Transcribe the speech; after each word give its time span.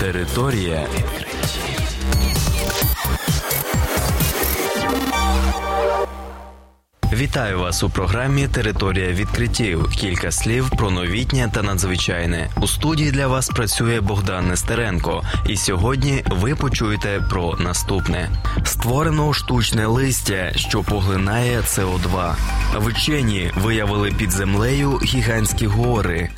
Територія 0.00 0.86
Вітаю 7.12 7.58
вас 7.58 7.82
у 7.82 7.90
програмі 7.90 8.48
Територія 8.48 9.12
відкриттів. 9.12 9.90
Кілька 9.90 10.30
слів 10.30 10.70
про 10.70 10.90
новітнє 10.90 11.50
та 11.54 11.62
надзвичайне. 11.62 12.50
У 12.60 12.66
студії 12.66 13.10
для 13.10 13.26
вас 13.26 13.48
працює 13.48 14.00
Богдан 14.00 14.48
Нестеренко. 14.48 15.22
І 15.48 15.56
сьогодні 15.56 16.24
ви 16.30 16.54
почуєте 16.54 17.22
про 17.30 17.56
наступне: 17.56 18.30
створено 18.64 19.32
штучне 19.32 19.86
листя, 19.86 20.52
що 20.54 20.82
поглинає 20.82 21.60
СО2. 21.60 22.34
Вчені 22.76 23.50
виявили 23.56 24.12
під 24.18 24.30
землею 24.30 24.98
гігантські 25.04 25.66
гори. 25.66 26.30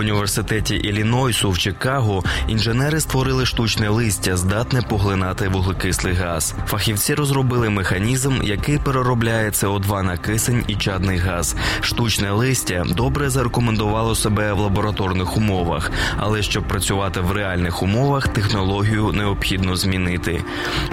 Університеті 0.00 0.74
Іллінойсу 0.74 1.50
в 1.50 1.58
Чикаго 1.58 2.22
інженери 2.48 3.00
створили 3.00 3.46
штучне 3.46 3.88
листя, 3.88 4.36
здатне 4.36 4.82
поглинати 4.82 5.48
вуглекислий 5.48 6.14
газ. 6.14 6.54
Фахівці 6.66 7.14
розробили 7.14 7.70
механізм, 7.70 8.42
який 8.42 8.78
переробляє 8.78 9.50
СО2 9.50 10.02
на 10.02 10.16
кисень 10.16 10.64
і 10.68 10.74
чадний 10.74 11.18
газ. 11.18 11.56
Штучне 11.80 12.30
листя 12.30 12.84
добре 12.96 13.30
зарекомендувало 13.30 14.14
себе 14.14 14.52
в 14.52 14.58
лабораторних 14.58 15.36
умовах, 15.36 15.90
але 16.16 16.42
щоб 16.42 16.64
працювати 16.68 17.20
в 17.20 17.32
реальних 17.32 17.82
умовах, 17.82 18.28
технологію 18.28 19.12
необхідно 19.12 19.76
змінити. 19.76 20.44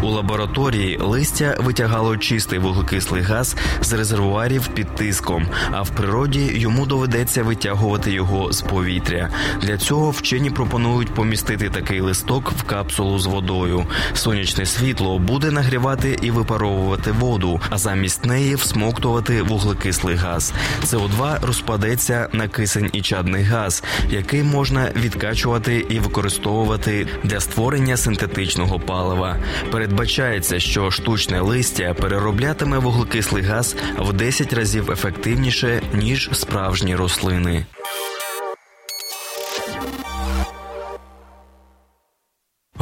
У 0.01 0.07
лабораторії 0.07 0.97
листя 1.01 1.57
витягало 1.59 2.17
чистий 2.17 2.59
вуглекислий 2.59 3.21
газ 3.21 3.55
з 3.81 3.93
резервуарів 3.93 4.67
під 4.67 4.95
тиском, 4.95 5.47
а 5.71 5.81
в 5.81 5.89
природі 5.89 6.51
йому 6.53 6.85
доведеться 6.85 7.43
витягувати 7.43 8.11
його 8.11 8.53
з 8.53 8.61
повітря 8.61 8.96
повітря. 8.97 9.29
Для 9.61 9.77
цього 9.77 10.11
вчені 10.11 10.49
пропонують 10.49 11.13
помістити 11.13 11.69
такий 11.69 12.01
листок 12.01 12.51
в 12.51 12.63
капсулу 12.63 13.19
з 13.19 13.25
водою. 13.25 13.85
Сонячне 14.13 14.65
світло 14.65 15.19
буде 15.19 15.51
нагрівати 15.51 16.19
і 16.21 16.31
випаровувати 16.31 17.11
воду, 17.11 17.61
а 17.69 17.77
замість 17.77 18.25
неї 18.25 18.55
всмоктувати 18.55 19.41
вуглекислий 19.41 20.15
газ. 20.15 20.53
СО2 20.83 21.45
розпадеться 21.45 22.29
на 22.33 22.47
кисень 22.47 22.89
і 22.93 23.01
чадний 23.01 23.43
газ, 23.43 23.83
який 24.09 24.43
можна 24.43 24.91
відкачувати 24.95 25.85
і 25.89 25.99
використовувати 25.99 27.07
для 27.23 27.39
створення 27.39 27.97
синтетичного 27.97 28.79
палива. 28.79 29.37
Передбачається, 29.71 30.59
що 30.59 30.91
штучне 30.91 31.41
листя 31.41 31.93
перероблятиме 31.93 32.77
вуглекислий 32.77 33.43
газ 33.43 33.75
в 33.99 34.13
10 34.13 34.53
разів 34.53 34.91
ефективніше 34.91 35.81
ніж 35.93 36.29
справжні 36.33 36.95
рослини. 36.95 37.65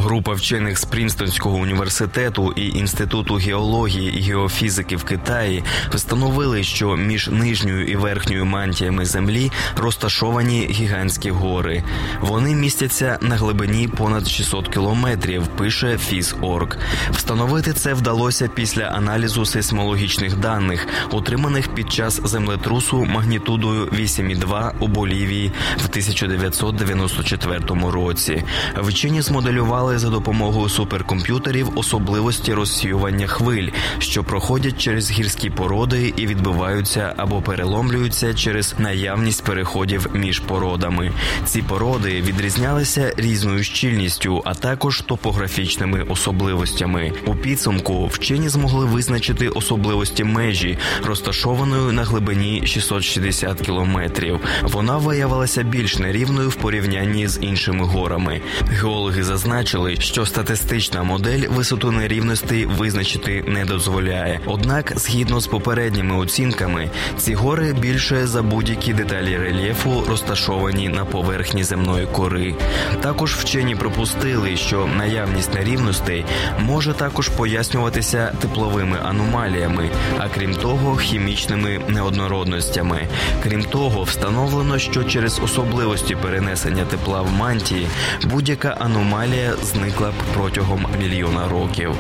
Група 0.06 0.34
вчених 0.34 0.80
з 0.80 0.86
Прінстонського 0.86 1.58
університету 1.58 2.54
і 2.56 2.68
інституту 2.68 3.36
геології 3.36 4.18
і 4.18 4.22
геофізики 4.22 4.96
в 4.96 5.04
Китаї 5.04 5.64
встановили, 5.94 6.64
що 6.64 6.96
між 6.96 7.28
нижньою 7.28 7.88
і 7.88 7.96
верхньою 7.96 8.46
мантіями 8.46 9.06
землі 9.06 9.52
розташовані 9.78 10.68
гігантські 10.72 11.32
гори. 11.32 11.84
Вони 12.22 12.56
містяться 12.56 13.18
на 13.22 13.36
глибині 13.36 13.88
понад 13.88 14.28
600 14.28 14.68
кілометрів. 14.68 15.48
Пише 15.48 15.98
Фізорг. 15.98 16.78
Встановити 17.12 17.74
це 17.74 17.94
вдалося 17.94 18.48
після 18.48 18.84
аналізу 18.84 19.46
сейсмологічних 19.46 20.38
даних, 20.38 20.88
отриманих 21.12 21.68
під 21.68 21.94
час 21.94 22.22
землетрусу 22.24 23.06
магнітудою 23.06 23.86
8,2 23.86 24.72
у 24.80 24.88
Болівії 24.88 25.52
в 25.78 25.86
1994 25.86 27.60
році. 27.92 28.44
Вчені 28.78 29.22
змоделювали 29.22 29.95
за 30.00 30.10
допомогою 30.10 30.70
суперкомп'ютерів 30.70 31.70
особливості 31.76 32.54
розсіювання 32.54 33.28
хвиль, 33.28 33.70
що 34.00 34.24
проходять 34.24 34.82
через 34.82 35.12
гірські 35.12 35.50
породи 35.50 36.14
і 36.18 36.28
відбиваються 36.28 37.14
або 37.18 37.42
переломлюються 37.42 38.34
через 38.34 38.76
наявність 38.78 39.44
переходів 39.44 40.08
між 40.14 40.40
породами. 40.40 41.12
Ці 41.46 41.62
породи 41.62 42.22
відрізнялися 42.22 43.14
різною 43.18 43.64
щільністю, 43.64 44.42
а 44.46 44.54
також 44.54 45.02
топографічними 45.02 46.02
особливостями. 46.02 47.14
У 47.26 47.36
підсумку 47.36 48.08
вчені 48.08 48.50
змогли 48.50 48.86
визначити 48.86 49.50
особливості 49.50 50.24
межі, 50.24 50.78
розташованої 51.06 51.92
на 51.92 52.04
глибині 52.04 52.64
660 52.66 53.62
кілометрів. 53.62 54.40
Вона 54.64 54.98
виявилася 54.98 55.64
більш 55.64 56.00
нерівною 56.00 56.50
в 56.50 56.56
порівнянні 56.56 57.28
з 57.28 57.40
іншими 57.42 57.86
горами. 57.86 58.42
Геологи 58.70 59.24
зазначили 59.24 59.85
зазначили, 59.86 59.96
що 60.02 60.26
статистична 60.26 61.04
модель 61.04 61.48
висоту 61.50 61.92
нерівностей 61.92 62.66
визначити 62.66 63.44
не 63.48 63.66
дозволяє. 63.66 64.40
Однак, 64.46 64.94
згідно 64.96 65.40
з 65.40 65.48
попередніми 65.48 66.18
оцінками, 66.18 66.90
ці 67.18 67.34
гори 67.34 67.74
більше 67.74 68.28
за 68.28 68.42
будь-які 68.42 68.94
деталі 68.94 69.38
рельєфу 69.38 70.04
розташовані 70.10 70.90
на 70.90 71.06
поверхні 71.06 71.64
земної 71.64 72.08
кори. 72.12 72.56
Також 73.02 73.36
вчені 73.36 73.76
пропустили, 73.76 74.58
що 74.58 74.88
наявність 74.98 75.54
нерівностей 75.54 76.26
може 76.60 76.94
також 76.94 77.30
пояснюватися 77.30 78.34
тепловими 78.42 78.98
аномаліями, 79.06 79.90
а 80.18 80.30
крім 80.30 80.56
того, 80.56 80.96
хімічними 80.96 81.80
неоднородностями. 81.88 83.08
Крім 83.44 83.64
того, 83.64 84.04
встановлено, 84.04 84.80
що 84.80 85.04
через 85.04 85.40
особливості 85.44 86.16
перенесення 86.16 86.86
тепла 86.86 87.22
в 87.22 87.32
мантії 87.32 87.88
будь-яка 88.26 88.78
аномалія 88.80 89.54
зникла 89.76 90.12
б 90.12 90.14
протягом 90.34 90.86
мільйона 91.00 91.50
років. 91.50 91.92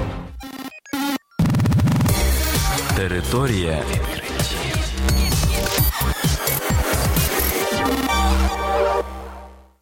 Територія 2.97 3.83